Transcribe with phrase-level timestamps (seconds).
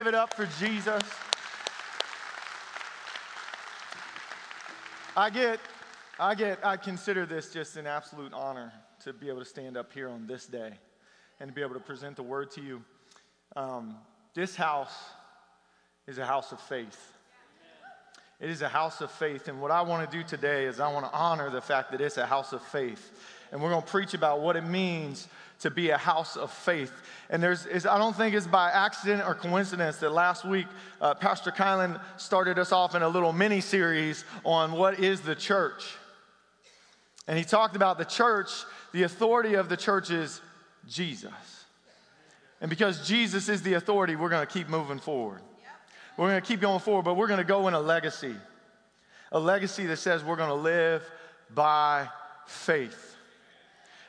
[0.00, 1.02] Give it up for Jesus.
[5.14, 5.60] I get,
[6.18, 8.72] I get, I consider this just an absolute honor
[9.04, 10.72] to be able to stand up here on this day
[11.38, 12.82] and to be able to present the word to you.
[13.56, 13.96] Um,
[14.32, 14.96] this house
[16.06, 17.12] is a house of faith.
[18.40, 19.48] It is a house of faith.
[19.48, 22.00] And what I want to do today is I want to honor the fact that
[22.00, 23.10] it's a house of faith.
[23.52, 25.28] And we're going to preach about what it means
[25.60, 26.90] to be a house of faith.
[27.28, 30.66] And there's, I don't think it's by accident or coincidence that last week
[31.02, 35.34] uh, Pastor Kylan started us off in a little mini series on what is the
[35.34, 35.84] church.
[37.28, 38.48] And he talked about the church,
[38.92, 40.40] the authority of the church is
[40.88, 41.30] Jesus.
[42.62, 45.42] And because Jesus is the authority, we're going to keep moving forward.
[46.16, 48.34] We're going to keep going forward, but we're going to go in a legacy.
[49.32, 51.08] A legacy that says we're going to live
[51.54, 52.08] by
[52.46, 53.16] faith.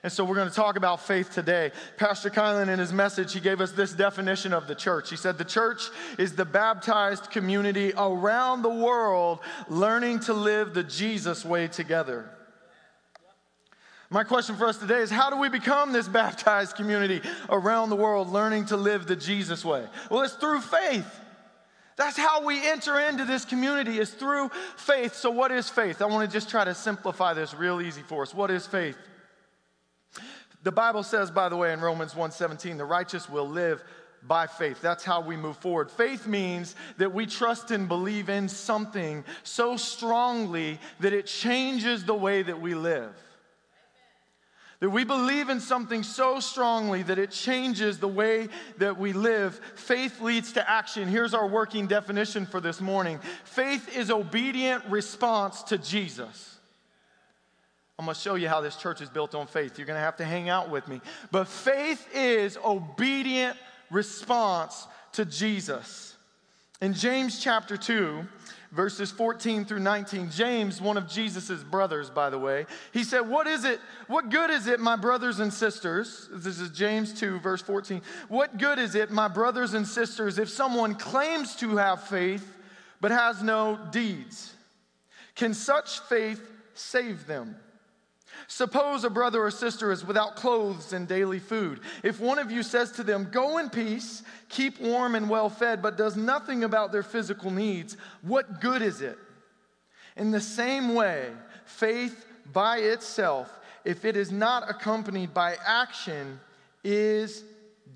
[0.04, 1.72] And so we're going to talk about faith today.
[1.98, 5.12] Pastor Kylan, in his message, he gave us this definition of the church.
[5.12, 5.84] He said, The church
[6.18, 9.40] is the baptized community around the world
[9.70, 12.32] learning to live the Jesus way together.
[14.10, 17.96] My question for us today is how do we become this baptized community around the
[17.96, 19.86] world learning to live the Jesus way?
[20.10, 21.21] Well, it's through faith.
[22.02, 25.14] That's how we enter into this community is through faith.
[25.14, 26.02] So what is faith?
[26.02, 28.34] I want to just try to simplify this real easy for us.
[28.34, 28.98] What is faith?
[30.64, 33.84] The Bible says, by the way, in Romans 1:17, the righteous will live
[34.24, 34.82] by faith.
[34.82, 35.92] That's how we move forward.
[35.92, 42.16] Faith means that we trust and believe in something so strongly that it changes the
[42.16, 43.14] way that we live.
[44.82, 49.62] That we believe in something so strongly that it changes the way that we live.
[49.76, 51.08] Faith leads to action.
[51.08, 56.58] Here's our working definition for this morning faith is obedient response to Jesus.
[58.00, 59.78] I'm going to show you how this church is built on faith.
[59.78, 61.00] You're going to have to hang out with me.
[61.30, 63.56] But faith is obedient
[63.92, 66.16] response to Jesus.
[66.82, 68.26] In James chapter 2,
[68.72, 73.48] verses 14 through 19, James, one of Jesus' brothers, by the way, he said, What
[73.48, 73.80] is it?
[74.08, 76.30] What good is it, my brothers and sisters?
[76.32, 78.02] This is James 2, verse 14.
[78.30, 82.58] What good is it, my brothers and sisters, if someone claims to have faith
[83.02, 84.54] but has no deeds?
[85.36, 86.42] Can such faith
[86.74, 87.56] save them?
[88.52, 91.80] Suppose a brother or sister is without clothes and daily food.
[92.04, 95.82] If one of you says to them, Go in peace, keep warm and well fed,
[95.82, 99.18] but does nothing about their physical needs, what good is it?
[100.18, 101.30] In the same way,
[101.64, 106.38] faith by itself, if it is not accompanied by action,
[106.84, 107.46] is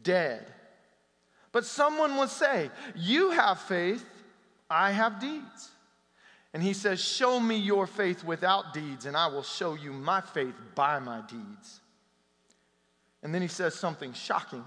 [0.03, 0.47] dead.
[1.51, 4.05] But someone will say, You have faith,
[4.69, 5.71] I have deeds.
[6.55, 10.21] And he says, Show me your faith without deeds, and I will show you my
[10.21, 11.81] faith by my deeds.
[13.21, 14.63] And then he says something shocking.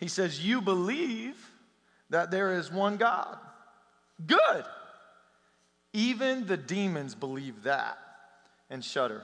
[0.00, 1.36] He says, You believe
[2.10, 3.38] that there is one God.
[4.26, 4.64] Good.
[5.92, 7.96] Even the demons believe that
[8.68, 9.22] and shudder.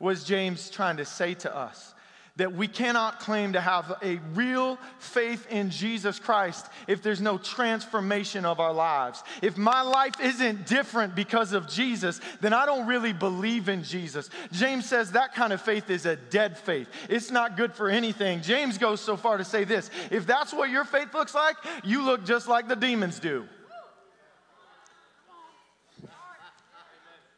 [0.00, 1.94] Was James trying to say to us?
[2.38, 7.36] That we cannot claim to have a real faith in Jesus Christ if there's no
[7.36, 9.22] transformation of our lives.
[9.42, 14.30] If my life isn't different because of Jesus, then I don't really believe in Jesus.
[14.52, 16.88] James says that kind of faith is a dead faith.
[17.08, 18.40] It's not good for anything.
[18.40, 22.04] James goes so far to say this if that's what your faith looks like, you
[22.04, 23.46] look just like the demons do.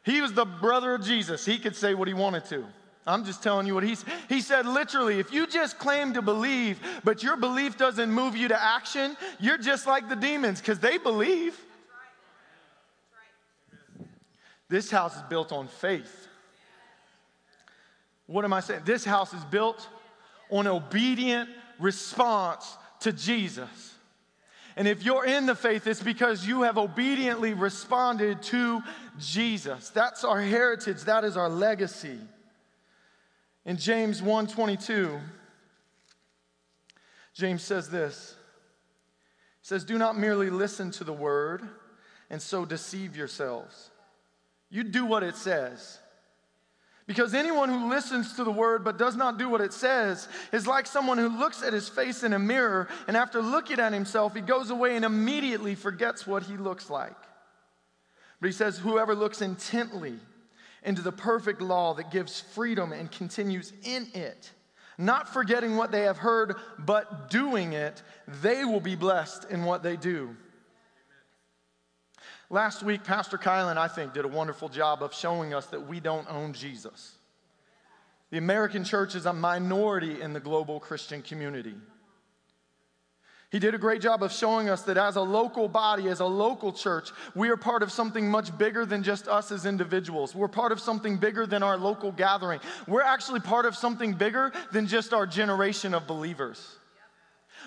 [0.03, 1.43] He was the brother of Jesus.
[1.43, 2.65] He could say what he wanted to.
[3.05, 6.79] I'm just telling you what he's, he said literally, if you just claim to believe,
[7.03, 10.97] but your belief doesn't move you to action, you're just like the demons because they
[10.97, 11.59] believe.
[14.69, 16.27] This house is built on faith.
[18.27, 18.83] What am I saying?
[18.85, 19.85] This house is built
[20.49, 23.95] on obedient response to Jesus.
[24.77, 28.81] And if you're in the faith, it's because you have obediently responded to
[29.19, 29.89] Jesus.
[29.89, 32.19] That's our heritage, that is our legacy.
[33.65, 35.21] In James 1:22,
[37.33, 38.35] James says this.
[39.61, 41.67] He says, "Do not merely listen to the word
[42.29, 43.91] and so deceive yourselves.
[44.69, 45.99] You do what it says."
[47.07, 50.65] Because anyone who listens to the word but does not do what it says is
[50.65, 54.33] like someone who looks at his face in a mirror and after looking at himself,
[54.33, 57.17] he goes away and immediately forgets what he looks like.
[58.39, 60.19] But he says, Whoever looks intently
[60.83, 64.51] into the perfect law that gives freedom and continues in it,
[64.97, 68.01] not forgetting what they have heard, but doing it,
[68.41, 70.35] they will be blessed in what they do.
[72.49, 76.01] Last week, Pastor Kylan, I think, did a wonderful job of showing us that we
[76.01, 77.15] don't own Jesus.
[78.29, 81.75] The American church is a minority in the global Christian community.
[83.51, 86.25] He did a great job of showing us that as a local body, as a
[86.25, 90.33] local church, we are part of something much bigger than just us as individuals.
[90.33, 92.61] We're part of something bigger than our local gathering.
[92.87, 96.77] We're actually part of something bigger than just our generation of believers.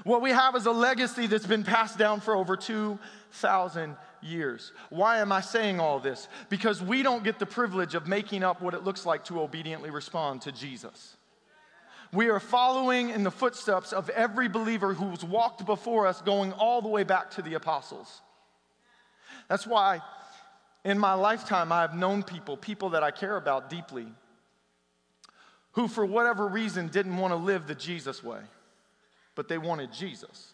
[0.04, 4.72] What we have is a legacy that's been passed down for over 2,000 years.
[4.88, 6.28] Why am I saying all this?
[6.48, 9.90] Because we don't get the privilege of making up what it looks like to obediently
[9.90, 11.18] respond to Jesus.
[12.14, 16.80] We are following in the footsteps of every believer who's walked before us, going all
[16.80, 18.22] the way back to the apostles.
[19.48, 20.00] That's why
[20.84, 24.06] in my lifetime I have known people, people that I care about deeply,
[25.72, 28.40] who for whatever reason didn't want to live the Jesus way,
[29.34, 30.52] but they wanted Jesus.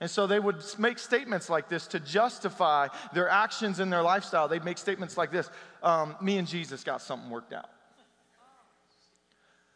[0.00, 4.48] And so they would make statements like this to justify their actions and their lifestyle.
[4.48, 5.48] They'd make statements like this
[5.84, 7.68] um, Me and Jesus got something worked out.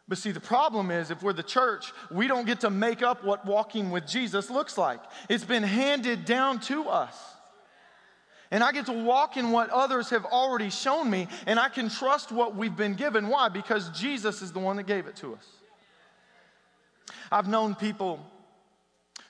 [0.07, 3.23] But see, the problem is if we're the church, we don't get to make up
[3.23, 4.99] what walking with Jesus looks like.
[5.29, 7.17] It's been handed down to us.
[8.51, 11.89] And I get to walk in what others have already shown me, and I can
[11.89, 13.27] trust what we've been given.
[13.29, 13.49] Why?
[13.49, 15.47] Because Jesus is the one that gave it to us.
[17.31, 18.19] I've known people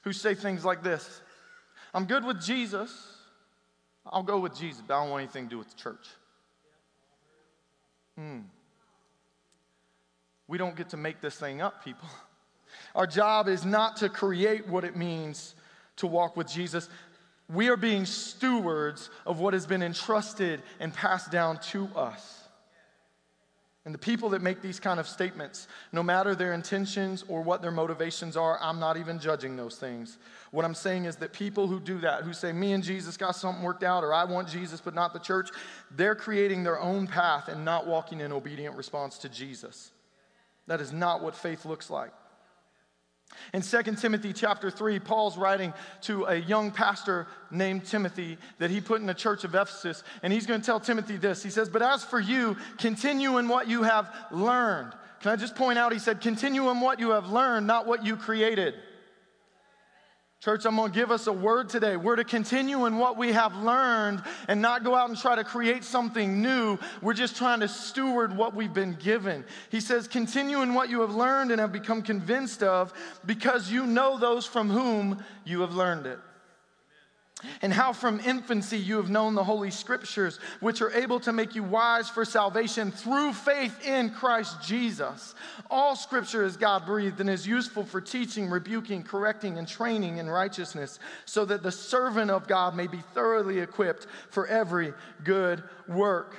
[0.04, 1.22] who say things like this
[1.94, 2.92] I'm good with Jesus.
[4.06, 6.08] I'll go with Jesus, but I don't want anything to do with the church.
[8.18, 8.40] Hmm.
[10.54, 12.08] We don't get to make this thing up, people.
[12.94, 15.56] Our job is not to create what it means
[15.96, 16.90] to walk with Jesus.
[17.50, 22.44] We are being stewards of what has been entrusted and passed down to us.
[23.84, 27.64] And the people that make these kind of statements, no matter their intentions or what
[27.64, 30.20] their motivations are, I'm not even judging those things.
[30.52, 33.36] What I'm saying is that people who do that, who say, me and Jesus got
[33.36, 35.50] something worked out, or I want Jesus but not the church,
[35.90, 39.90] they're creating their own path and not walking in obedient response to Jesus.
[40.68, 42.12] That is not what faith looks like.
[43.54, 48.80] In 2 Timothy chapter 3, Paul's writing to a young pastor named Timothy that he
[48.80, 51.44] put in the church of Ephesus, and he's going to tell Timothy this.
[51.44, 54.94] He says, But as for you, continue in what you have learned.
[55.22, 58.06] Can I just point out, he said, Continue in what you have learned, not what
[58.06, 58.76] you created.
[60.44, 61.96] Church, I'm going to give us a word today.
[61.96, 65.44] We're to continue in what we have learned and not go out and try to
[65.46, 66.78] create something new.
[67.02, 69.46] We're just trying to steward what we've been given.
[69.70, 72.92] He says, Continue in what you have learned and have become convinced of
[73.26, 76.20] because you know those from whom you have learned it
[77.62, 81.56] and how from infancy you have known the Holy Scriptures, which are able to make
[81.56, 85.36] you wise for salvation through faith in Christ Jesus.
[85.70, 90.30] All Scripture is God breathed and is useful for teaching, rebuking, correcting, and training in
[90.30, 94.94] righteousness, so that the servant of God may be thoroughly equipped for every
[95.24, 96.36] good work.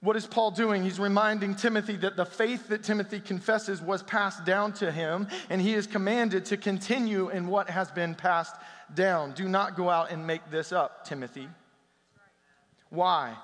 [0.00, 0.84] What is Paul doing?
[0.84, 5.60] He's reminding Timothy that the faith that Timothy confesses was passed down to him, and
[5.60, 8.62] he is commanded to continue in what has been passed down.
[8.94, 11.48] Do not go out and make this up, Timothy.
[12.90, 13.36] Why?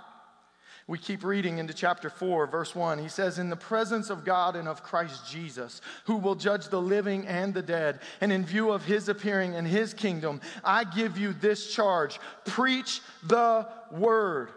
[0.89, 2.99] We keep reading into chapter 4, verse 1.
[2.99, 6.83] He says, In the presence of God and of Christ Jesus, who will judge the
[6.83, 11.17] living and the dead, and in view of his appearing and his kingdom, I give
[11.17, 14.51] you this charge preach the word.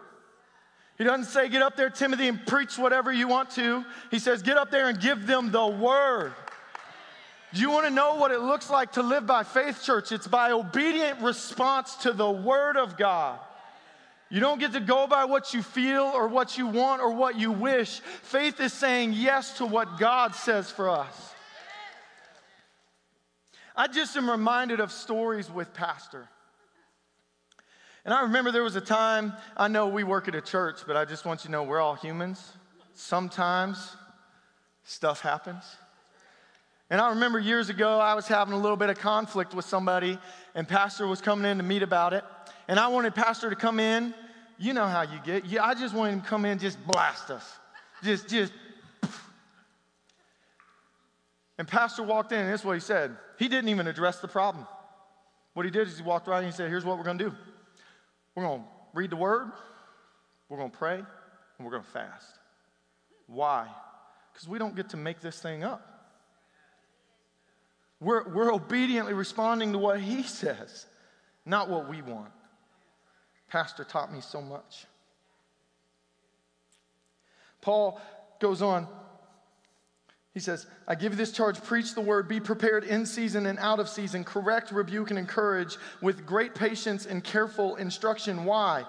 [0.98, 3.84] He doesn't say, Get up there, Timothy, and preach whatever you want to.
[4.10, 6.32] He says, Get up there and give them the word.
[7.56, 10.12] Do you want to know what it looks like to live by faith, church?
[10.12, 13.38] It's by obedient response to the Word of God.
[14.28, 17.38] You don't get to go by what you feel or what you want or what
[17.38, 18.00] you wish.
[18.00, 21.34] Faith is saying yes to what God says for us.
[23.74, 26.28] I just am reminded of stories with Pastor.
[28.04, 30.98] And I remember there was a time, I know we work at a church, but
[30.98, 32.52] I just want you to know we're all humans.
[32.92, 33.96] Sometimes
[34.84, 35.64] stuff happens.
[36.88, 40.18] And I remember years ago, I was having a little bit of conflict with somebody,
[40.54, 42.24] and Pastor was coming in to meet about it.
[42.68, 44.14] And I wanted Pastor to come in.
[44.58, 45.44] You know how you get.
[45.46, 47.58] Yeah, I just wanted him to come in and just blast us.
[48.02, 48.52] Just, just.
[51.58, 53.16] And Pastor walked in, and this is what he said.
[53.38, 54.66] He didn't even address the problem.
[55.54, 57.24] What he did is he walked right and he said, Here's what we're going to
[57.24, 57.34] do
[58.34, 59.50] we're going to read the word,
[60.48, 61.06] we're going to pray, and
[61.64, 62.38] we're going to fast.
[63.26, 63.66] Why?
[64.32, 65.95] Because we don't get to make this thing up.
[68.00, 70.86] We're, we're obediently responding to what he says,
[71.44, 72.30] not what we want.
[73.48, 74.86] Pastor taught me so much.
[77.60, 78.00] Paul
[78.40, 78.86] goes on.
[80.34, 83.58] He says, I give you this charge preach the word, be prepared in season and
[83.58, 88.44] out of season, correct, rebuke, and encourage with great patience and careful instruction.
[88.44, 88.84] Why?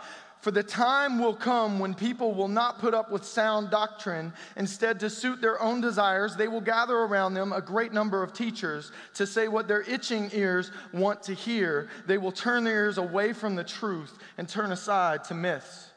[0.48, 4.32] For the time will come when people will not put up with sound doctrine.
[4.56, 8.32] Instead, to suit their own desires, they will gather around them a great number of
[8.32, 11.90] teachers to say what their itching ears want to hear.
[12.06, 15.90] They will turn their ears away from the truth and turn aside to myths.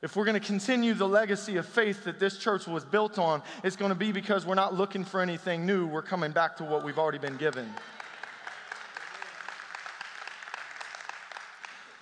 [0.00, 3.42] If we're going to continue the legacy of faith that this church was built on,
[3.64, 5.88] it's going to be because we're not looking for anything new.
[5.88, 7.68] We're coming back to what we've already been given.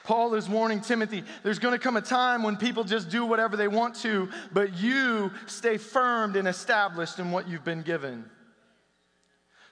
[0.04, 3.56] Paul is warning Timothy there's going to come a time when people just do whatever
[3.56, 8.24] they want to, but you stay firm and established in what you've been given.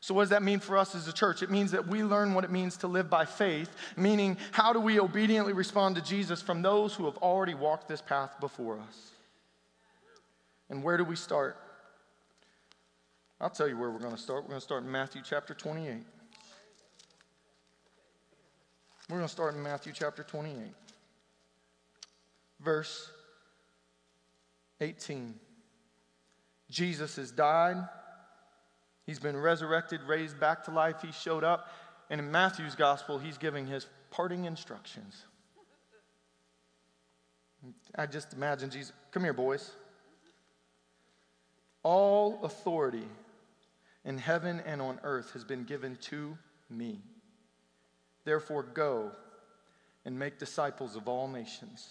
[0.00, 1.42] So, what does that mean for us as a church?
[1.42, 4.78] It means that we learn what it means to live by faith, meaning, how do
[4.78, 9.11] we obediently respond to Jesus from those who have already walked this path before us?
[10.70, 11.56] And where do we start?
[13.40, 14.44] I'll tell you where we're going to start.
[14.44, 16.04] We're going to start in Matthew chapter 28.
[19.08, 20.54] We're going to start in Matthew chapter 28,
[22.60, 23.10] verse
[24.82, 25.34] 18.
[26.70, 27.88] Jesus has died.
[29.06, 30.96] He's been resurrected, raised back to life.
[31.00, 31.72] He showed up.
[32.10, 35.22] And in Matthew's gospel, he's giving his parting instructions.
[37.94, 39.70] I just imagine Jesus, come here, boys.
[41.82, 43.08] All authority
[44.04, 46.36] in heaven and on earth has been given to
[46.68, 47.00] me.
[48.28, 49.12] Therefore, go
[50.04, 51.88] and make disciples of all nations,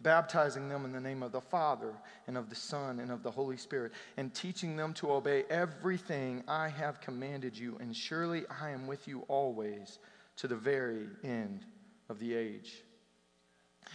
[0.00, 1.92] baptizing them in the name of the Father
[2.28, 6.44] and of the Son and of the Holy Spirit, and teaching them to obey everything
[6.46, 7.78] I have commanded you.
[7.80, 9.98] And surely I am with you always
[10.36, 11.66] to the very end
[12.08, 12.84] of the age.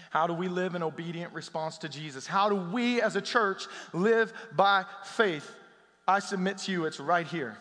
[0.09, 2.27] How do we live in obedient response to Jesus?
[2.27, 5.49] How do we as a church live by faith?
[6.05, 7.55] I submit to you, it's right here.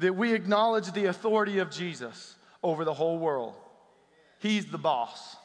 [0.00, 3.54] That we acknowledge the authority of Jesus over the whole world.
[4.40, 5.36] He's the boss.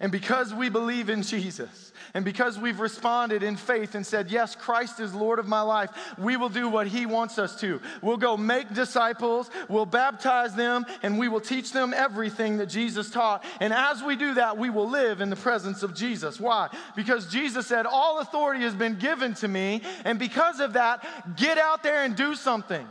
[0.00, 4.54] And because we believe in Jesus, and because we've responded in faith and said, Yes,
[4.54, 7.80] Christ is Lord of my life, we will do what He wants us to.
[8.00, 13.10] We'll go make disciples, we'll baptize them, and we will teach them everything that Jesus
[13.10, 13.44] taught.
[13.58, 16.38] And as we do that, we will live in the presence of Jesus.
[16.38, 16.68] Why?
[16.94, 21.04] Because Jesus said, All authority has been given to me, and because of that,
[21.36, 22.86] get out there and do something.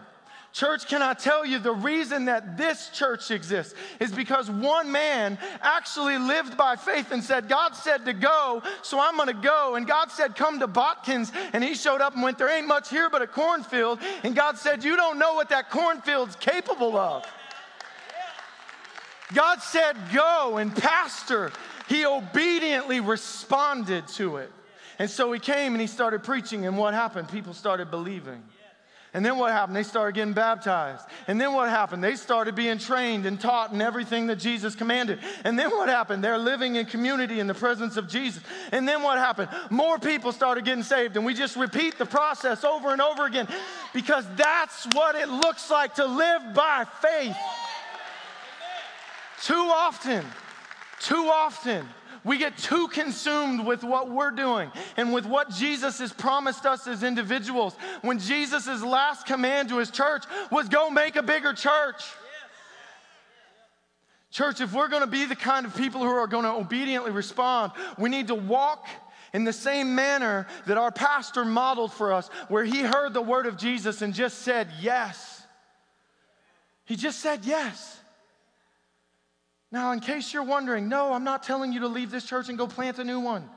[0.53, 5.37] Church, can I tell you the reason that this church exists is because one man
[5.61, 9.75] actually lived by faith and said, God said to go, so I'm gonna go.
[9.75, 11.31] And God said, Come to Botkins.
[11.53, 13.99] And he showed up and went, There ain't much here but a cornfield.
[14.23, 17.25] And God said, You don't know what that cornfield's capable of.
[19.33, 20.57] God said, Go.
[20.57, 21.51] And Pastor,
[21.87, 24.51] he obediently responded to it.
[24.99, 26.65] And so he came and he started preaching.
[26.65, 27.29] And what happened?
[27.29, 28.41] People started believing.
[29.17, 29.75] And then what happened?
[29.75, 31.03] They started getting baptized.
[31.25, 32.03] And then what happened?
[32.03, 35.17] They started being trained and taught in everything that Jesus commanded.
[35.43, 36.23] And then what happened?
[36.23, 38.43] They're living in community in the presence of Jesus.
[38.71, 39.49] And then what happened?
[39.71, 41.17] More people started getting saved.
[41.17, 43.47] And we just repeat the process over and over again
[43.91, 47.35] because that's what it looks like to live by faith.
[49.41, 50.23] Too often,
[50.99, 51.89] too often,
[52.27, 56.85] we get too consumed with what we're doing and with what Jesus has promised us
[56.85, 57.75] as individuals.
[58.01, 62.03] When Jesus' last command to his church was go make a bigger church.
[64.29, 67.11] Church, if we're going to be the kind of people who are going to obediently
[67.11, 68.85] respond, we need to walk
[69.33, 73.45] in the same manner that our pastor modeled for us, where he heard the word
[73.45, 75.43] of Jesus and just said yes.
[76.85, 77.99] He just said yes.
[79.71, 82.57] Now, in case you're wondering, no, I'm not telling you to leave this church and
[82.57, 83.49] go plant a new one.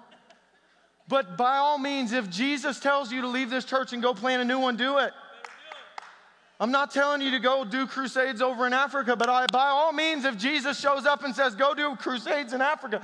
[1.09, 4.43] But by all means, if Jesus tells you to leave this church and go plant
[4.43, 5.12] a new one, do it.
[6.59, 9.93] I'm not telling you to go do crusades over in Africa, but I, by all
[9.93, 13.00] means, if Jesus shows up and says, go do crusades in Africa,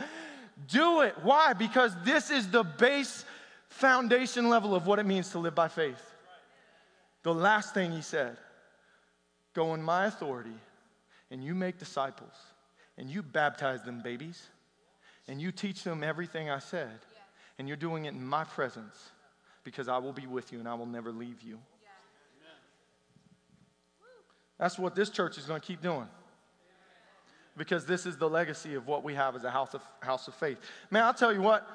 [0.68, 1.14] do it.
[1.22, 1.52] Why?
[1.52, 3.24] Because this is the base
[3.68, 6.02] foundation level of what it means to live by faith.
[7.22, 8.36] The last thing he said
[9.54, 10.54] go in my authority
[11.30, 12.34] and you make disciples
[12.98, 14.48] and you baptize them babies
[15.28, 16.98] and you teach them everything I said,
[17.58, 19.10] and you're doing it in my presence
[19.64, 21.58] because I will be with you and I will never leave you.
[24.58, 26.08] That's what this church is going to keep doing.
[27.56, 30.34] Because this is the legacy of what we have as a house of, house of
[30.34, 30.58] faith.
[30.90, 31.66] Man, I'll tell you what,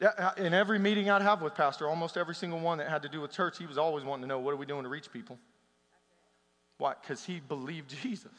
[0.00, 3.08] uh, in every meeting I'd have with Pastor, almost every single one that had to
[3.08, 5.12] do with church, he was always wanting to know, what are we doing to reach
[5.12, 5.38] people?
[6.78, 6.94] Why?
[7.00, 8.32] Because he believed Jesus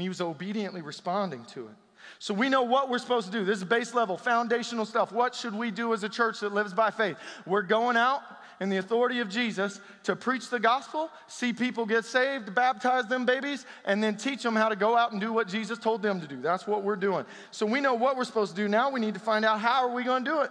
[0.00, 1.74] and he was obediently responding to it.
[2.18, 3.44] So we know what we're supposed to do.
[3.44, 5.12] This is base level, foundational stuff.
[5.12, 7.18] What should we do as a church that lives by faith?
[7.44, 8.22] We're going out
[8.62, 13.26] in the authority of Jesus to preach the gospel, see people get saved, baptize them
[13.26, 16.18] babies, and then teach them how to go out and do what Jesus told them
[16.22, 16.40] to do.
[16.40, 17.26] That's what we're doing.
[17.50, 18.68] So we know what we're supposed to do.
[18.68, 20.50] Now we need to find out how are we going to do it.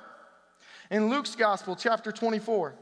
[0.91, 2.75] In Luke's gospel, chapter 24,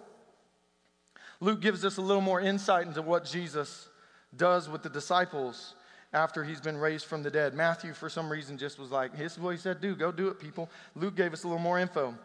[1.40, 3.88] Luke gives us a little more insight into what Jesus
[4.36, 5.76] does with the disciples
[6.14, 7.54] after he's been raised from the dead.
[7.54, 10.30] Matthew, for some reason, just was like, this is what he said, do, go do
[10.30, 10.70] it, people.
[10.96, 12.16] Luke gave us a little more info.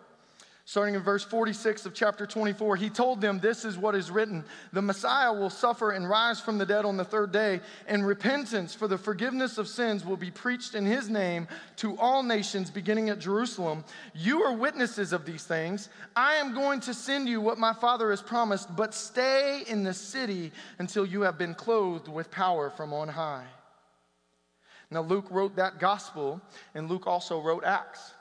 [0.64, 4.44] Starting in verse 46 of chapter 24, he told them, This is what is written
[4.72, 8.72] The Messiah will suffer and rise from the dead on the third day, and repentance
[8.72, 11.48] for the forgiveness of sins will be preached in his name
[11.78, 13.82] to all nations, beginning at Jerusalem.
[14.14, 15.88] You are witnesses of these things.
[16.14, 19.94] I am going to send you what my Father has promised, but stay in the
[19.94, 23.46] city until you have been clothed with power from on high.
[24.92, 26.40] Now, Luke wrote that gospel,
[26.74, 28.12] and Luke also wrote Acts.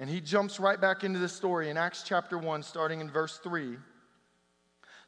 [0.00, 3.38] And he jumps right back into the story in Acts chapter 1, starting in verse
[3.38, 3.76] 3.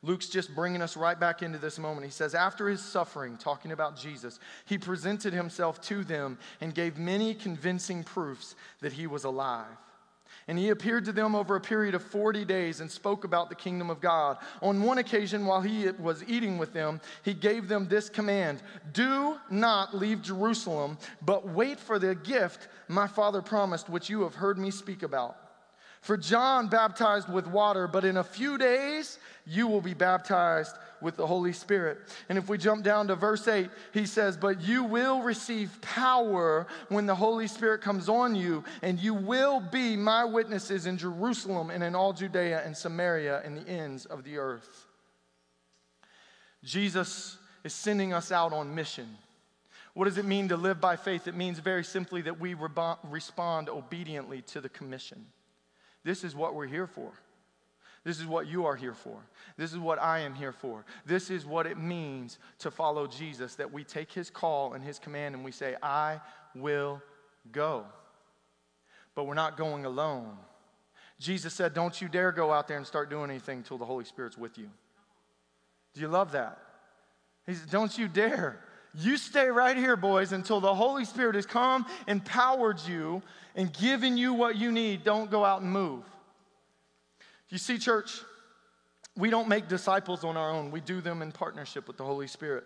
[0.02, 2.06] Luke's just bringing us right back into this moment.
[2.06, 6.96] He says, After his suffering, talking about Jesus, he presented himself to them and gave
[6.96, 9.66] many convincing proofs that he was alive.
[10.48, 13.54] And he appeared to them over a period of 40 days and spoke about the
[13.54, 14.38] kingdom of God.
[14.62, 19.38] On one occasion, while he was eating with them, he gave them this command Do
[19.50, 24.58] not leave Jerusalem, but wait for the gift my father promised, which you have heard
[24.58, 25.36] me speak about.
[26.00, 31.16] For John baptized with water, but in a few days you will be baptized with
[31.16, 31.98] the Holy Spirit.
[32.28, 36.66] And if we jump down to verse 8, he says, But you will receive power
[36.88, 41.70] when the Holy Spirit comes on you, and you will be my witnesses in Jerusalem
[41.70, 44.86] and in all Judea and Samaria and the ends of the earth.
[46.62, 49.08] Jesus is sending us out on mission.
[49.94, 51.26] What does it mean to live by faith?
[51.26, 55.26] It means very simply that we respond obediently to the commission.
[56.04, 57.10] This is what we're here for.
[58.04, 59.18] This is what you are here for.
[59.58, 60.84] This is what I am here for.
[61.04, 64.98] This is what it means to follow Jesus that we take his call and his
[64.98, 66.20] command and we say, I
[66.54, 67.02] will
[67.52, 67.84] go.
[69.14, 70.36] But we're not going alone.
[71.18, 74.06] Jesus said, Don't you dare go out there and start doing anything until the Holy
[74.06, 74.70] Spirit's with you.
[75.92, 76.58] Do you love that?
[77.46, 78.60] He said, Don't you dare.
[78.94, 83.22] You stay right here, boys, until the Holy Spirit has come, empowered you,
[83.54, 85.04] and given you what you need.
[85.04, 86.02] Don't go out and move.
[87.50, 88.20] You see, church,
[89.16, 92.26] we don't make disciples on our own, we do them in partnership with the Holy
[92.26, 92.64] Spirit.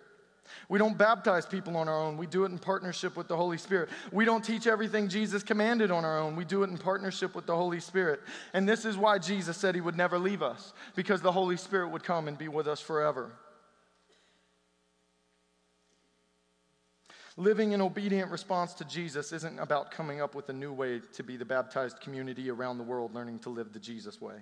[0.68, 2.16] We don't baptize people on our own.
[2.18, 3.88] We do it in partnership with the Holy Spirit.
[4.12, 6.36] We don't teach everything Jesus commanded on our own.
[6.36, 8.20] We do it in partnership with the Holy Spirit.
[8.52, 11.88] And this is why Jesus said he would never leave us, because the Holy Spirit
[11.88, 13.32] would come and be with us forever.
[17.36, 21.22] Living in obedient response to Jesus isn't about coming up with a new way to
[21.24, 24.36] be the baptized community around the world learning to live the Jesus way.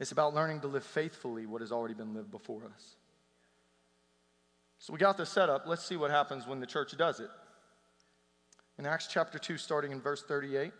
[0.00, 2.96] It's about learning to live faithfully what has already been lived before us.
[4.78, 5.64] So we got this set up.
[5.66, 7.30] Let's see what happens when the church does it.
[8.78, 10.72] In Acts chapter 2, starting in verse 38.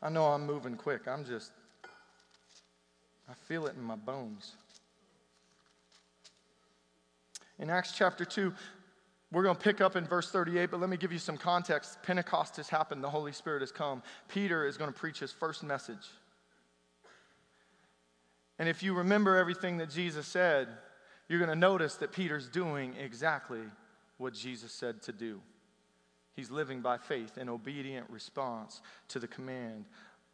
[0.00, 1.08] I know I'm moving quick.
[1.08, 1.50] I'm just,
[3.28, 4.52] I feel it in my bones.
[7.58, 8.52] In Acts chapter 2,
[9.32, 12.02] we're going to pick up in verse 38, but let me give you some context.
[12.02, 14.02] Pentecost has happened, the Holy Spirit has come.
[14.28, 16.06] Peter is going to preach his first message.
[18.58, 20.68] And if you remember everything that Jesus said,
[21.28, 23.62] you're going to notice that Peter's doing exactly
[24.18, 25.40] what Jesus said to do.
[26.34, 29.86] He's living by faith in obedient response to the command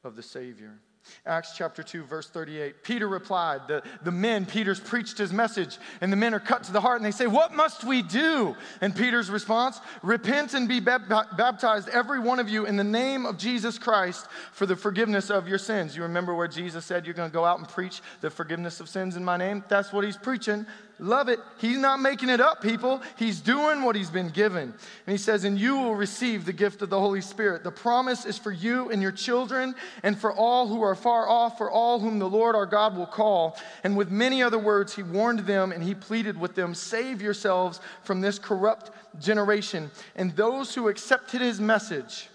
[0.04, 0.78] of the Savior.
[1.26, 2.82] Acts chapter 2, verse 38.
[2.82, 6.72] Peter replied, the, the men, Peter's preached his message, and the men are cut to
[6.72, 8.56] the heart and they say, What must we do?
[8.80, 13.38] And Peter's response, Repent and be baptized, every one of you, in the name of
[13.38, 15.96] Jesus Christ for the forgiveness of your sins.
[15.96, 18.88] You remember where Jesus said, You're going to go out and preach the forgiveness of
[18.88, 19.64] sins in my name?
[19.68, 20.66] That's what he's preaching.
[21.00, 21.38] Love it.
[21.58, 23.00] He's not making it up, people.
[23.16, 24.62] He's doing what he's been given.
[24.62, 27.62] And he says, And you will receive the gift of the Holy Spirit.
[27.62, 31.56] The promise is for you and your children, and for all who are far off,
[31.56, 33.56] for all whom the Lord our God will call.
[33.84, 37.80] And with many other words, he warned them and he pleaded with them, Save yourselves
[38.02, 39.92] from this corrupt generation.
[40.16, 42.28] And those who accepted his message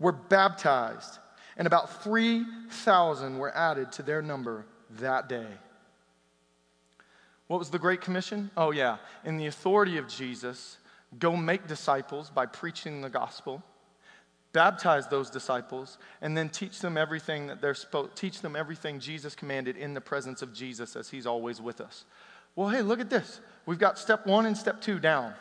[0.00, 1.18] were baptized,
[1.56, 4.66] and about 3,000 were added to their number
[4.98, 5.46] that day.
[7.52, 8.50] What was the Great Commission?
[8.56, 8.96] Oh, yeah.
[9.26, 10.78] In the authority of Jesus,
[11.18, 13.62] go make disciples by preaching the gospel,
[14.54, 19.34] baptize those disciples, and then teach them everything that they're supposed teach them everything Jesus
[19.34, 22.06] commanded in the presence of Jesus as he's always with us.
[22.56, 23.42] Well, hey, look at this.
[23.66, 25.34] We've got step one and step two down.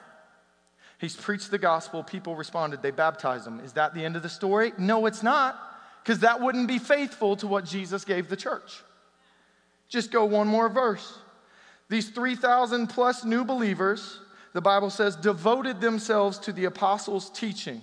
[0.99, 3.61] He's preached the gospel, people responded, they baptized them.
[3.61, 4.73] Is that the end of the story?
[4.77, 5.57] No, it's not,
[6.03, 8.83] because that wouldn't be faithful to what Jesus gave the church.
[9.87, 11.17] Just go one more verse.
[11.91, 14.21] These 3,000 plus new believers,
[14.53, 17.81] the Bible says, devoted themselves to the apostles' teaching.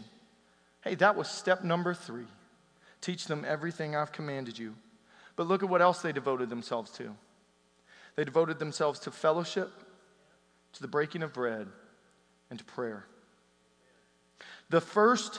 [0.81, 2.25] Hey, that was step number three.
[3.03, 4.75] Teach them everything I've commanded you.
[5.37, 7.15] But look at what else they devoted themselves to.
[8.17, 9.71] They devoted themselves to fellowship,
[10.73, 11.69] to the breaking of bread,
[12.49, 13.05] and to prayer.
[14.71, 15.39] The first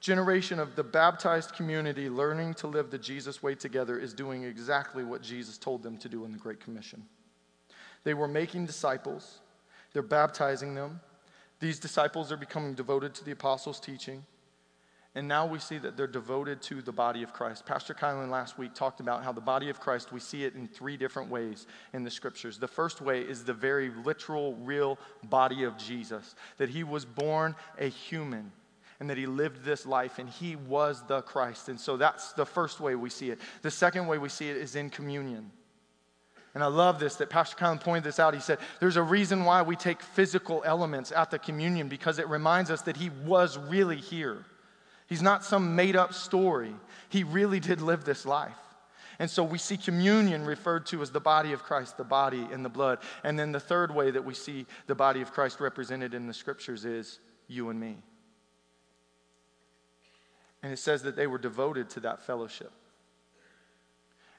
[0.00, 5.04] generation of the baptized community learning to live the Jesus way together is doing exactly
[5.04, 7.04] what Jesus told them to do in the Great Commission.
[8.04, 9.40] They were making disciples,
[9.92, 11.00] they're baptizing them.
[11.58, 14.24] These disciples are becoming devoted to the apostles' teaching.
[15.14, 17.66] And now we see that they're devoted to the body of Christ.
[17.66, 20.68] Pastor Kylan last week talked about how the body of Christ, we see it in
[20.68, 22.58] three different ways in the scriptures.
[22.58, 27.56] The first way is the very literal, real body of Jesus, that he was born
[27.78, 28.52] a human
[29.00, 31.68] and that he lived this life and he was the Christ.
[31.68, 33.40] And so that's the first way we see it.
[33.62, 35.50] The second way we see it is in communion.
[36.54, 38.34] And I love this that Pastor Kylan pointed this out.
[38.34, 42.28] He said, There's a reason why we take physical elements at the communion because it
[42.28, 44.44] reminds us that he was really here.
[45.06, 46.74] He's not some made up story.
[47.08, 48.56] He really did live this life.
[49.18, 52.64] And so we see communion referred to as the body of Christ, the body and
[52.64, 53.00] the blood.
[53.22, 56.32] And then the third way that we see the body of Christ represented in the
[56.32, 57.98] scriptures is you and me.
[60.62, 62.72] And it says that they were devoted to that fellowship.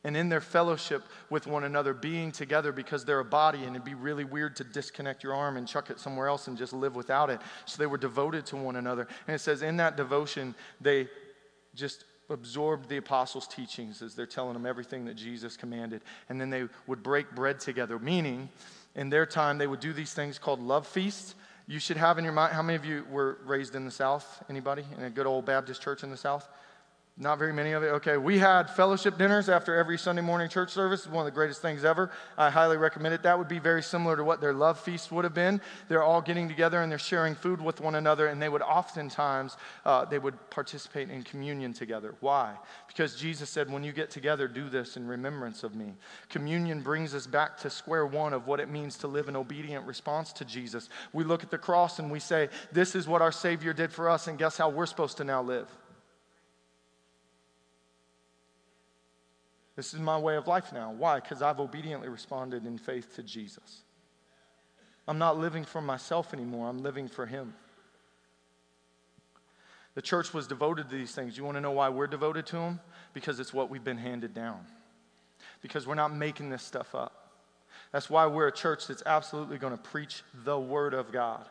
[0.04, 3.86] And in their fellowship with one another, being together because they're a body, and it'd
[3.86, 6.96] be really weird to disconnect your arm and chuck it somewhere else and just live
[6.96, 7.40] without it.
[7.66, 9.08] So they were devoted to one another.
[9.28, 11.08] And it says, in that devotion, they
[11.76, 16.02] just absorbed the apostles' teachings as they're telling them everything that Jesus commanded.
[16.30, 18.50] And then they would break bread together, meaning
[18.96, 21.36] in their time, they would do these things called love feasts
[21.72, 24.44] you should have in your mind how many of you were raised in the South?
[24.50, 24.84] Anybody?
[24.98, 26.48] In a good old Baptist church in the South?
[27.22, 27.90] Not very many of it.
[27.90, 31.06] Okay, we had fellowship dinners after every Sunday morning church service.
[31.06, 32.10] One of the greatest things ever.
[32.36, 33.22] I highly recommend it.
[33.22, 35.62] That would be very similar to what their love feast would have been.
[35.88, 39.56] They're all getting together and they're sharing food with one another, and they would oftentimes
[39.86, 42.16] uh, they would participate in communion together.
[42.22, 42.56] Why?
[42.88, 45.94] Because Jesus said, "When you get together, do this in remembrance of me."
[46.30, 49.86] Communion brings us back to square one of what it means to live an obedient
[49.86, 50.90] response to Jesus.
[51.14, 54.10] We look at the cross and we say, "This is what our Savior did for
[54.10, 55.68] us," and guess how we're supposed to now live?
[59.82, 60.92] This is my way of life now.
[60.92, 61.20] Why?
[61.20, 63.82] Because I've obediently responded in faith to Jesus.
[65.08, 67.56] I'm not living for myself anymore, I'm living for Him.
[69.96, 71.36] The church was devoted to these things.
[71.36, 72.80] You want to know why we're devoted to them?
[73.16, 74.60] Because it's what we've been handed down.
[75.64, 77.32] Because we're not making this stuff up.
[77.92, 81.48] That's why we're a church that's absolutely going to preach the Word of God.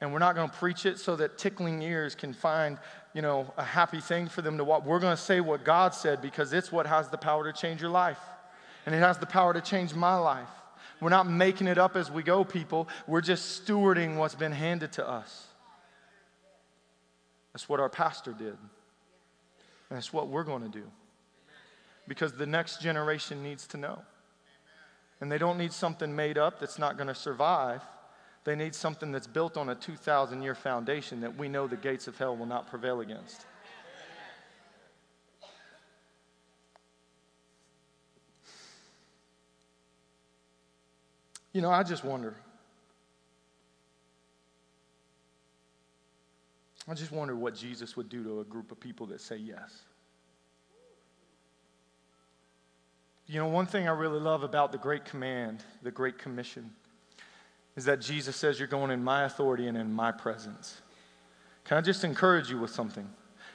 [0.00, 2.78] And we're not going to preach it so that tickling ears can find
[3.14, 4.84] you know, a happy thing for them to walk.
[4.84, 7.80] We're going to say what God said because it's what has the power to change
[7.80, 8.18] your life.
[8.86, 10.48] And it has the power to change my life.
[11.00, 12.88] We're not making it up as we go, people.
[13.06, 15.46] We're just stewarding what's been handed to us.
[17.52, 18.56] That's what our pastor did.
[19.90, 20.84] And that's what we're going to do.
[22.08, 24.02] Because the next generation needs to know.
[25.20, 27.80] And they don't need something made up that's not going to survive.
[28.44, 32.06] They need something that's built on a 2,000 year foundation that we know the gates
[32.06, 33.46] of hell will not prevail against.
[41.54, 42.34] You know, I just wonder.
[46.86, 49.82] I just wonder what Jesus would do to a group of people that say yes.
[53.26, 56.70] You know, one thing I really love about the Great Command, the Great Commission,
[57.76, 60.80] is that Jesus says you're going in my authority and in my presence.
[61.64, 63.08] Can I just encourage you with something?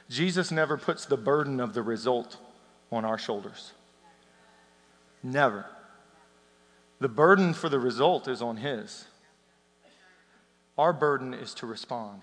[0.08, 2.36] Jesus never puts the burden of the result
[2.90, 3.72] on our shoulders.
[5.22, 5.64] Never.
[6.98, 9.06] The burden for the result is on His.
[10.76, 12.22] Our burden is to respond.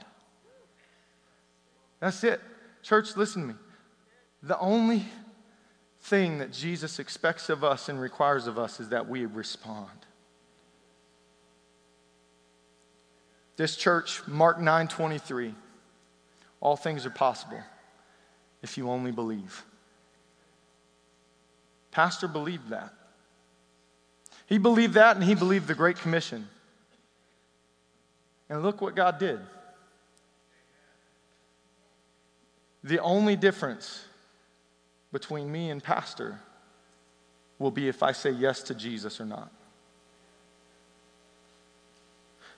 [2.00, 2.42] That's it.
[2.84, 3.54] Church, listen to me.
[4.44, 5.06] The only
[6.02, 10.07] thing that Jesus expects of us and requires of us is that we respond.
[13.58, 15.54] This church, Mark 9 23,
[16.62, 17.62] all things are possible
[18.62, 19.64] if you only believe.
[21.92, 22.94] Pastor believed that.
[24.46, 26.48] He believed that and he believed the Great Commission.
[28.50, 29.40] And look what God did.
[32.84, 34.06] The only difference
[35.12, 36.40] between me and Pastor
[37.60, 39.52] will be if I say yes to Jesus or not.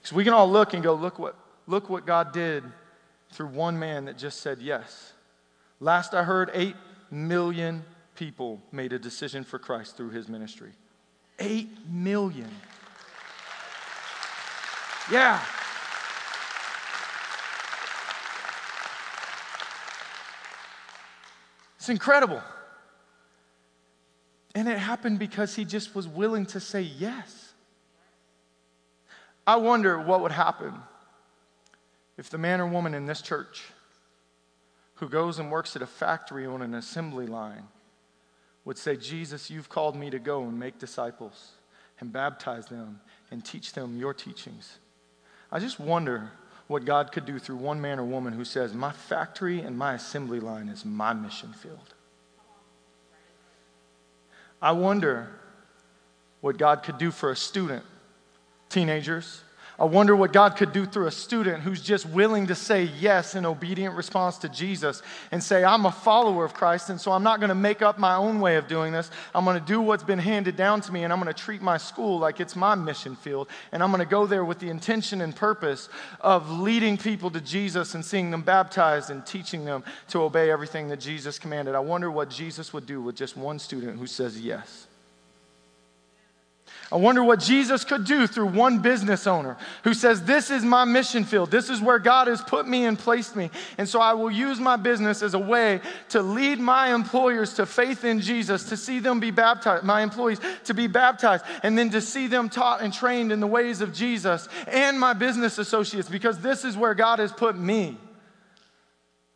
[0.02, 1.36] Because we can all look and go, look what,
[1.68, 2.64] look what God did
[3.32, 5.14] through one man that just said yes.
[5.80, 6.76] Last I heard, 8
[7.12, 7.84] million
[8.16, 10.72] people made a decision for Christ through his ministry.
[11.40, 12.50] Eight million.
[15.10, 15.40] Yeah.
[21.78, 22.42] It's incredible.
[24.54, 27.49] And it happened because he just was willing to say yes.
[29.46, 30.74] I wonder what would happen
[32.18, 33.64] if the man or woman in this church
[34.96, 37.64] who goes and works at a factory on an assembly line
[38.66, 41.52] would say, Jesus, you've called me to go and make disciples
[42.00, 43.00] and baptize them
[43.32, 44.78] and teach them your teachings.
[45.52, 46.32] I just wonder
[46.68, 49.94] what God could do through one man or woman who says, My factory and my
[49.94, 51.96] assembly line is my mission field.
[54.62, 55.30] I wonder
[56.42, 57.84] what God could do for a student,
[58.70, 59.44] teenagers,
[59.80, 63.34] I wonder what God could do through a student who's just willing to say yes
[63.34, 65.02] in obedient response to Jesus
[65.32, 67.98] and say, I'm a follower of Christ, and so I'm not going to make up
[67.98, 69.10] my own way of doing this.
[69.34, 71.62] I'm going to do what's been handed down to me, and I'm going to treat
[71.62, 73.48] my school like it's my mission field.
[73.72, 75.88] And I'm going to go there with the intention and purpose
[76.20, 80.90] of leading people to Jesus and seeing them baptized and teaching them to obey everything
[80.90, 81.74] that Jesus commanded.
[81.74, 84.89] I wonder what Jesus would do with just one student who says yes.
[86.92, 90.86] I wonder what Jesus could do through one business owner who says, This is my
[90.86, 91.52] mission field.
[91.52, 93.52] This is where God has put me and placed me.
[93.78, 97.68] And so I will use my business as a way to lead my employers to
[97.68, 101.92] faith in Jesus, to see them be baptized, my employees to be baptized, and then
[101.92, 106.10] to see them taught and trained in the ways of Jesus and my business associates,
[106.10, 108.00] because this is where God has put me.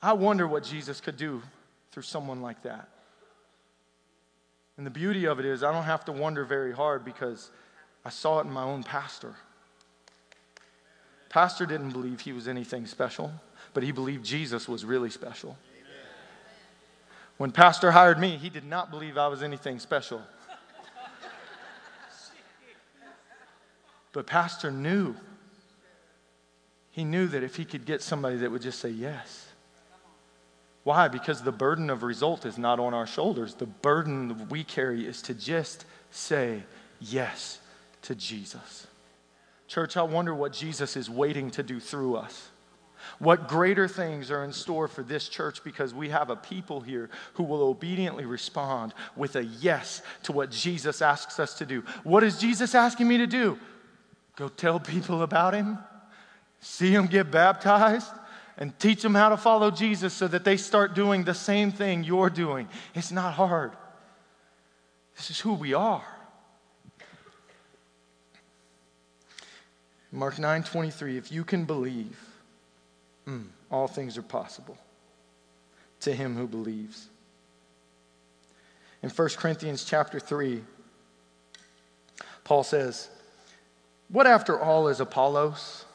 [0.01, 1.43] I wonder what Jesus could do
[1.91, 2.89] through someone like that.
[4.77, 7.51] And the beauty of it is, I don't have to wonder very hard because
[8.03, 9.35] I saw it in my own pastor.
[11.29, 13.31] Pastor didn't believe he was anything special,
[13.73, 15.57] but he believed Jesus was really special.
[17.37, 20.21] When Pastor hired me, he did not believe I was anything special.
[24.11, 25.15] But Pastor knew.
[26.91, 29.47] He knew that if he could get somebody that would just say yes,
[30.83, 31.07] why?
[31.07, 33.53] Because the burden of result is not on our shoulders.
[33.53, 36.63] The burden we carry is to just say
[36.99, 37.59] yes
[38.03, 38.87] to Jesus.
[39.67, 42.49] Church, I wonder what Jesus is waiting to do through us.
[43.19, 47.09] What greater things are in store for this church because we have a people here
[47.33, 51.83] who will obediently respond with a yes to what Jesus asks us to do.
[52.03, 53.57] What is Jesus asking me to do?
[54.35, 55.77] Go tell people about him?
[56.61, 58.11] See them get baptized?
[58.57, 62.03] And teach them how to follow Jesus so that they start doing the same thing
[62.03, 62.67] you're doing.
[62.93, 63.71] It's not hard.
[65.15, 66.05] This is who we are.
[70.11, 72.19] Mark 9 23, if you can believe,
[73.27, 74.77] mm, all things are possible
[76.01, 77.07] to him who believes.
[79.01, 80.61] In 1 Corinthians chapter 3,
[82.43, 83.09] Paul says,
[84.09, 85.85] What after all is Apollos?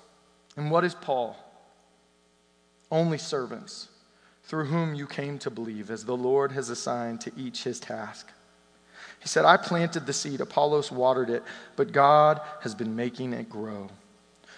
[0.56, 1.36] And what is Paul?
[2.90, 3.88] Only servants
[4.48, 8.30] through whom you came to believe, as the Lord has assigned to each his task.
[9.20, 11.42] He said, I planted the seed, Apollos watered it,
[11.76, 13.90] but God has been making it grow.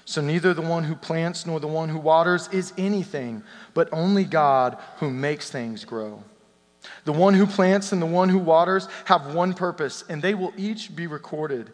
[0.04, 3.42] So neither the one who plants nor the one who waters is anything,
[3.74, 6.22] but only God who makes things grow.
[7.04, 10.52] The one who plants and the one who waters have one purpose, and they will
[10.56, 11.72] each be recorded,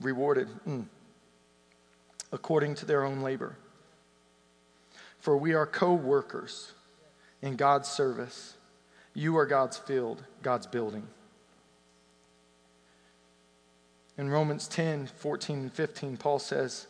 [0.00, 0.86] rewarded mm,
[2.32, 3.54] according to their own labor
[5.26, 6.70] for we are co workers
[7.42, 8.54] in God's service.
[9.12, 11.08] You are God's field, God's building.
[14.16, 16.86] In Romans 10 14 and 15, Paul says,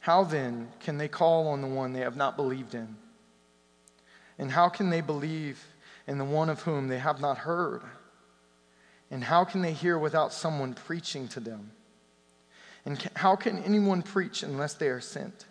[0.00, 2.96] How then can they call on the one they have not believed in?
[4.38, 5.64] And how can they believe
[6.06, 7.80] in the one of whom they have not heard?
[9.10, 11.70] And how can they hear without someone preaching to them?
[12.84, 15.46] And how can anyone preach unless they are sent?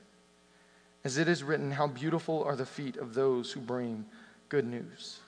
[1.06, 4.06] As it is written, How beautiful are the feet of those who bring
[4.50, 5.20] good news.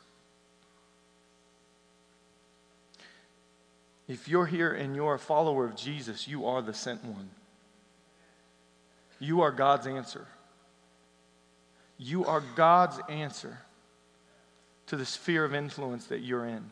[4.08, 7.30] If you're here and you're a follower of Jesus, you are the sent one.
[9.20, 10.26] You are God's answer.
[12.00, 13.60] You are God's answer
[14.88, 16.72] to the sphere of influence that you're in.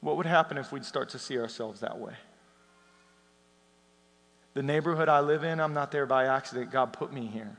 [0.00, 2.14] What would happen if we'd start to see ourselves that way?
[4.54, 6.72] The neighborhood I live in, I'm not there by accident.
[6.72, 7.56] God put me here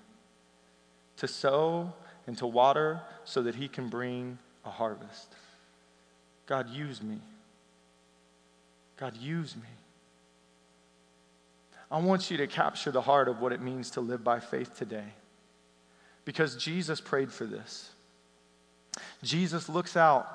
[1.17, 1.93] to sow
[2.27, 5.33] and to water so that He can bring a harvest.
[6.47, 7.19] God, use me.
[8.97, 9.61] God, use me.
[11.89, 14.77] I want you to capture the heart of what it means to live by faith
[14.77, 15.13] today
[16.25, 17.89] because Jesus prayed for this.
[19.23, 20.27] Jesus looks out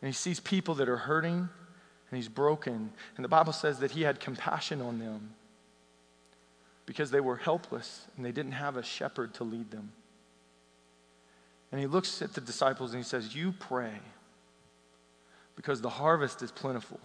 [0.00, 1.48] and he sees people that are hurting
[2.10, 2.90] and he's broken.
[3.16, 5.34] And the Bible says that he had compassion on them
[6.86, 9.92] because they were helpless and they didn't have a shepherd to lead them.
[11.72, 13.92] And he looks at the disciples and he says, You pray
[15.56, 17.00] because the harvest is plentiful,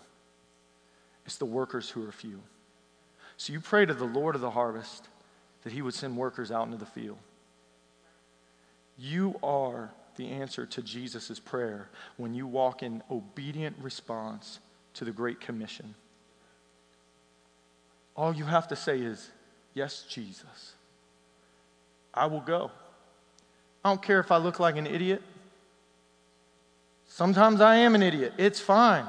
[1.25, 2.41] it's the workers who are few.
[3.37, 5.07] So you pray to the Lord of the harvest
[5.63, 7.17] that he would send workers out into the field.
[8.97, 14.59] You are the answer to Jesus' prayer when you walk in obedient response
[14.95, 15.95] to the Great Commission.
[18.17, 19.31] All you have to say is,
[19.73, 20.73] Yes, Jesus.
[22.13, 22.71] I will go.
[23.83, 25.21] I don't care if I look like an idiot.
[27.07, 28.33] Sometimes I am an idiot.
[28.37, 29.05] It's fine.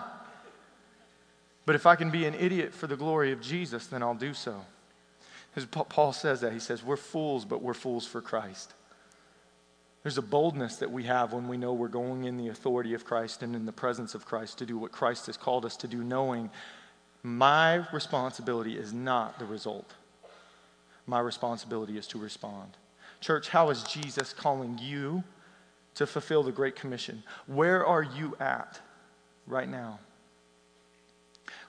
[1.66, 4.35] But if I can be an idiot for the glory of Jesus, then I'll do
[4.35, 4.64] so.
[5.57, 8.73] As Paul says that, he says, We're fools, but we're fools for Christ.
[10.03, 13.05] There's a boldness that we have when we know we're going in the authority of
[13.05, 15.88] Christ and in the presence of Christ to do what Christ has called us to
[15.88, 16.49] do, knowing
[17.23, 19.92] my responsibility is not the result.
[21.11, 22.77] My responsibility is to respond.
[23.20, 25.25] Church, how is Jesus calling you
[25.96, 27.25] to fulfill the Great Commission?
[27.49, 28.79] Where are you at
[29.49, 29.99] right now?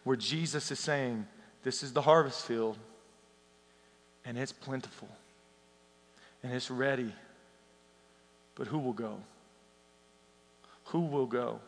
[0.04, 1.26] Where Jesus is saying,
[1.64, 2.78] This is the harvest field,
[4.26, 5.10] and it's plentiful,
[6.44, 7.12] and it's ready
[8.54, 9.16] but who will go?
[10.86, 11.62] Who will go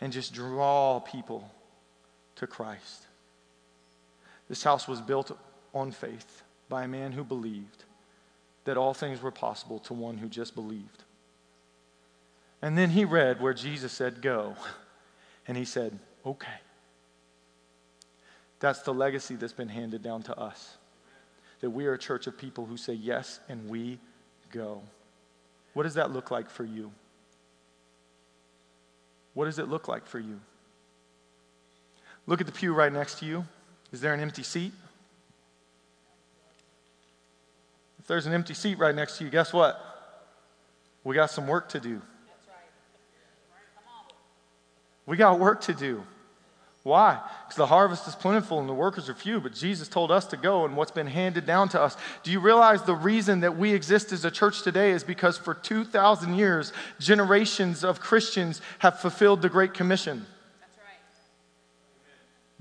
[0.00, 1.50] and just draw people
[2.36, 3.06] to Christ?
[4.48, 5.36] This house was built
[5.74, 7.84] on faith by a man who believed
[8.64, 11.04] that all things were possible to one who just believed.
[12.62, 14.56] And then he read where Jesus said, Go.
[15.48, 16.58] And he said, Okay.
[18.58, 20.76] That's the legacy that's been handed down to us.
[21.60, 24.00] That we are a church of people who say yes and we
[24.50, 24.82] go.
[25.74, 26.90] What does that look like for you?
[29.34, 30.40] What does it look like for you?
[32.26, 33.44] Look at the pew right next to you.
[33.92, 34.72] Is there an empty seat?
[38.06, 39.80] If there's an empty seat right next to you, guess what?
[41.02, 42.00] We got some work to do.
[45.06, 46.04] We got work to do.
[46.84, 47.18] Why?
[47.42, 50.36] Because the harvest is plentiful and the workers are few, but Jesus told us to
[50.36, 51.96] go and what's been handed down to us.
[52.22, 55.54] Do you realize the reason that we exist as a church today is because for
[55.54, 60.26] 2,000 years, generations of Christians have fulfilled the Great Commission?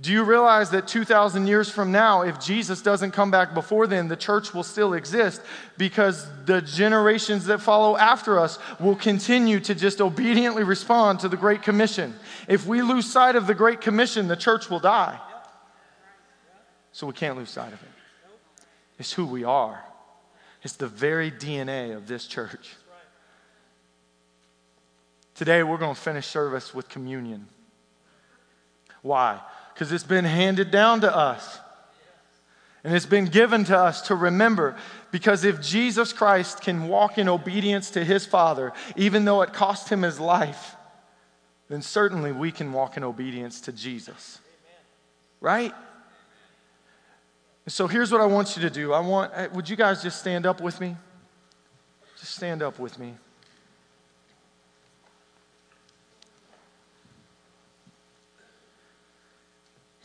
[0.02, 4.10] Do you realize that 2,000 years from now, if Jesus doesn't come back before then,
[4.10, 5.42] the church will still exist
[5.78, 11.38] because the generations that follow after us will continue to just obediently respond to the
[11.38, 12.14] Great Commission?
[12.50, 15.18] If we lose sight of the Great Commission, the church will die.
[16.92, 17.90] So we can't lose sight of it.
[19.00, 19.82] It's who we are,
[20.62, 22.76] it's the very DNA of this church.
[25.36, 27.48] Today, we're going to finish service with communion.
[29.02, 29.42] Why?
[29.76, 31.60] Because it's been handed down to us.
[32.86, 34.78] And it's been given to us to remember
[35.12, 39.90] because if Jesus Christ can walk in obedience to his Father, even though it cost
[39.90, 40.76] him his life,
[41.68, 44.40] then certainly we can walk in obedience to Jesus.
[45.42, 45.74] Right?
[47.68, 48.94] So here's what I want you to do.
[48.94, 50.96] I want uh, would you guys just stand up with me?
[52.20, 53.16] Just stand up with me.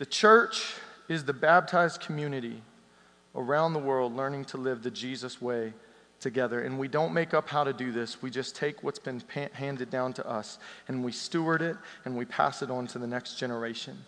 [0.01, 0.77] The church
[1.09, 2.63] is the baptized community
[3.35, 5.75] around the world learning to live the Jesus way
[6.21, 6.63] together.
[6.63, 8.23] And we don't make up how to do this.
[8.23, 10.59] We just take what's been handed down to us
[10.89, 13.99] and we steward it and we pass it on to the next generation.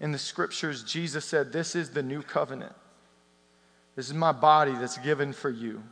[0.00, 2.72] In the scriptures, Jesus said, This is the new covenant.
[3.94, 5.82] This is my body that's given for you.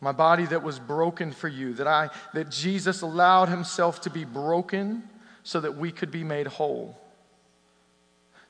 [0.00, 4.24] My body that was broken for you, that, I, that Jesus allowed himself to be
[4.24, 5.02] broken
[5.42, 6.98] so that we could be made whole.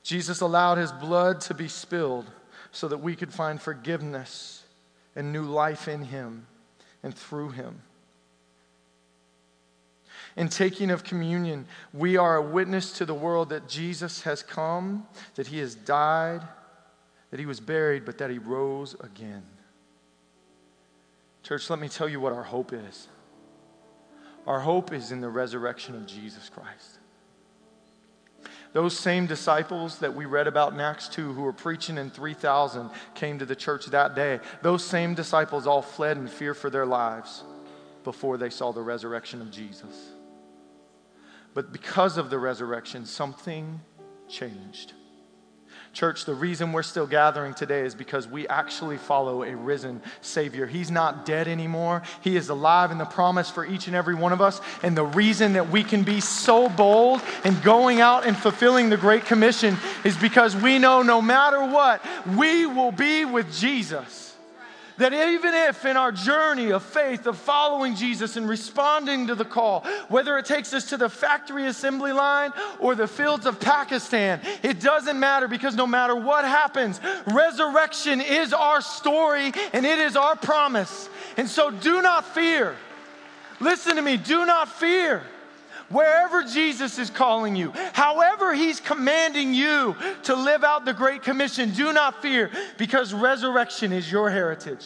[0.03, 2.25] Jesus allowed his blood to be spilled
[2.71, 4.63] so that we could find forgiveness
[5.15, 6.47] and new life in him
[7.03, 7.81] and through him.
[10.37, 15.05] In taking of communion, we are a witness to the world that Jesus has come,
[15.35, 16.41] that he has died,
[17.31, 19.43] that he was buried, but that he rose again.
[21.43, 23.07] Church, let me tell you what our hope is.
[24.47, 26.97] Our hope is in the resurrection of Jesus Christ.
[28.73, 32.89] Those same disciples that we read about in Acts 2 who were preaching in 3,000
[33.15, 34.39] came to the church that day.
[34.61, 37.43] Those same disciples all fled in fear for their lives
[38.03, 40.11] before they saw the resurrection of Jesus.
[41.53, 43.81] But because of the resurrection, something
[44.29, 44.93] changed.
[45.93, 50.65] Church, the reason we're still gathering today is because we actually follow a risen Savior.
[50.65, 52.01] He's not dead anymore.
[52.21, 54.61] He is alive in the promise for each and every one of us.
[54.83, 58.95] And the reason that we can be so bold in going out and fulfilling the
[58.95, 59.75] Great Commission
[60.05, 62.01] is because we know no matter what,
[62.37, 64.30] we will be with Jesus.
[65.01, 69.43] That even if in our journey of faith, of following Jesus and responding to the
[69.43, 74.39] call, whether it takes us to the factory assembly line or the fields of Pakistan,
[74.61, 80.15] it doesn't matter because no matter what happens, resurrection is our story and it is
[80.15, 81.09] our promise.
[81.35, 82.75] And so do not fear.
[83.59, 85.23] Listen to me, do not fear
[85.91, 91.71] wherever Jesus is calling you, however He's commanding you to live out the Great Commission,
[91.71, 94.85] do not fear because resurrection is your heritage.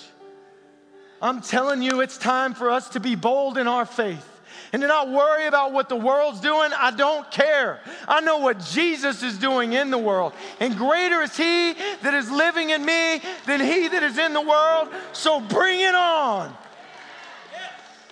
[1.22, 4.30] I'm telling you, it's time for us to be bold in our faith
[4.74, 6.72] and to not worry about what the world's doing.
[6.76, 7.80] I don't care.
[8.08, 10.34] I know what Jesus is doing in the world.
[10.60, 14.42] And greater is He that is living in me than He that is in the
[14.42, 14.90] world.
[15.14, 16.56] So bring it on.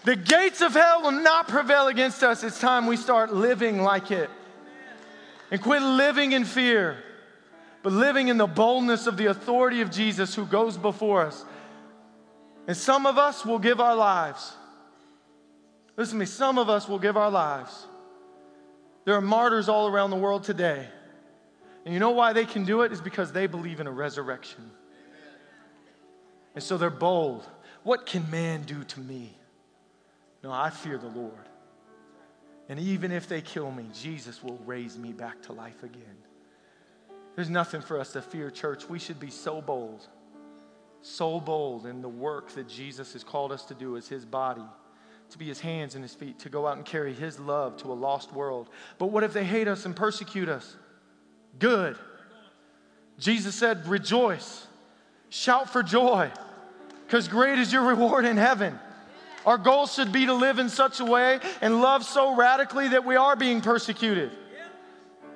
[0.04, 2.44] The gates of hell will not prevail against us.
[2.44, 4.30] It's time we start living like it
[5.50, 6.98] and quit living in fear,
[7.84, 11.46] but living in the boldness of the authority of Jesus who goes before us.
[12.68, 14.54] And some of us will give our lives.
[15.96, 17.88] Listen to me, some of us will give our lives.
[19.06, 20.88] There are martyrs all around the world today.
[21.86, 22.92] And you know why they can do it?
[22.92, 24.72] Is because they believe in a resurrection.
[26.56, 27.46] And so they're bold.
[27.84, 29.38] What can man do to me?
[30.44, 31.50] No, I fear the Lord.
[32.70, 36.18] And even if they kill me, Jesus will raise me back to life again.
[37.36, 38.90] There's nothing for us to fear, church.
[38.90, 40.08] We should be so bold,
[41.02, 44.66] so bold in the work that Jesus has called us to do as his body,
[45.32, 47.92] to be his hands and his feet, to go out and carry his love to
[47.92, 48.70] a lost world.
[48.98, 50.76] But what if they hate us and persecute us?
[51.60, 51.98] Good.
[53.18, 54.68] Jesus said, Rejoice,
[55.30, 56.32] shout for joy,
[57.06, 58.80] because great is your reward in heaven.
[59.46, 63.06] Our goal should be to live in such a way and love so radically that
[63.06, 64.32] we are being persecuted.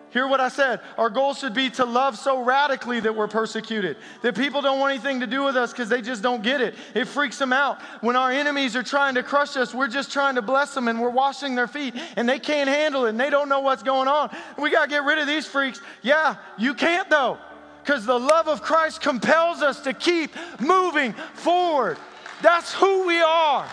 [0.10, 0.80] Hear what I said.
[0.98, 3.98] Our goal should be to love so radically that we're persecuted.
[4.22, 6.76] That people don't want anything to do with us because they just don't get it.
[6.96, 7.82] It freaks them out.
[8.02, 11.02] When our enemies are trying to crush us, we're just trying to bless them and
[11.02, 14.08] we're washing their feet and they can't handle it and they don't know what's going
[14.08, 14.36] on.
[14.58, 15.82] We got to get rid of these freaks.
[16.02, 17.38] Yeah, you can't though
[17.84, 21.98] because the love of Christ compels us to keep moving forward.
[22.42, 23.68] That's who we are.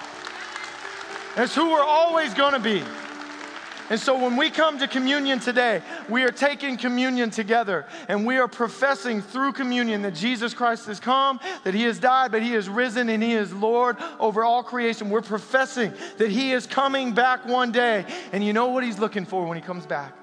[1.37, 2.82] That's who we're always going to be.
[3.91, 8.39] And so when we come to communion today, we are taking communion together and we
[8.39, 12.53] are professing through communion that Jesus Christ has come, that he has died, but he
[12.53, 15.11] has risen and he is Lord over all creation.
[15.11, 18.07] We're professing that he is coming back one day.
[18.32, 20.14] And you know what he's looking for when he comes back?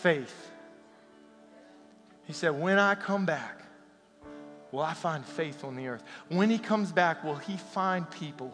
[0.00, 0.50] Faith.
[2.26, 3.62] He said, When I come back,
[4.70, 6.02] will I find faith on the earth?
[6.28, 8.52] When he comes back, will he find people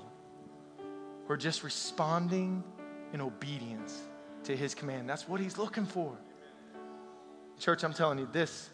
[1.30, 2.64] or just responding
[3.12, 4.00] in obedience
[4.42, 5.08] to his command.
[5.08, 6.18] That's what he's looking for.
[7.60, 8.68] Church, I'm telling you, this,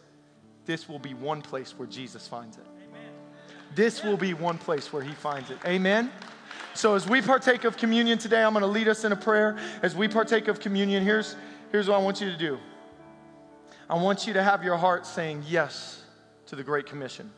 [0.65, 2.65] this will be one place where Jesus finds it.
[3.75, 5.59] This will be one place where he finds it.
[5.67, 6.11] Amen.
[6.73, 9.59] So as we partake of communion today, I'm going to lead us in a prayer.
[9.83, 11.37] As we partake of communion, here's,
[11.71, 12.59] here's what I want you to do.
[13.91, 16.03] I want you to have your heart saying yes
[16.47, 17.31] to the Great Commission.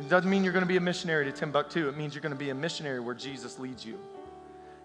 [0.00, 1.86] It doesn't mean you're going to be a missionary to Timbuktu.
[1.88, 4.00] It means you're going to be a missionary where Jesus leads you.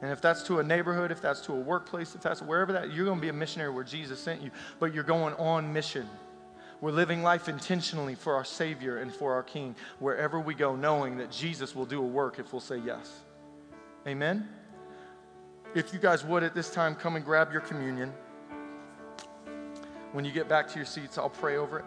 [0.01, 2.91] And if that's to a neighborhood, if that's to a workplace, if that's wherever that,
[2.91, 4.51] you're going to be a missionary where Jesus sent you.
[4.78, 6.07] But you're going on mission.
[6.82, 11.18] We're living life intentionally for our Savior and for our King wherever we go, knowing
[11.20, 13.22] that Jesus will do a work if we'll say yes.
[14.05, 14.49] Amen?
[15.74, 18.11] If you guys would at this time come and grab your communion.
[20.11, 21.86] When you get back to your seats, I'll pray over it.